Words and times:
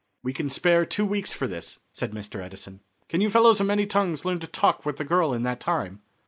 "We 0.23 0.33
can 0.33 0.49
spare 0.49 0.83
two 0.83 1.05
weeks 1.05 1.31
for 1.31 1.45
this," 1.45 1.77
said 1.93 2.11
Mr. 2.11 2.39
Edison. 2.41 2.79
"Can 3.07 3.21
you 3.21 3.29
fellows 3.29 3.61
of 3.61 3.67
many 3.67 3.85
tongues 3.85 4.25
learn 4.25 4.39
to 4.39 4.47
talk 4.47 4.83
with 4.83 4.97
the 4.97 5.03
girl 5.05 5.31
in 5.31 5.43
that 5.43 5.59
time?" 5.59 6.01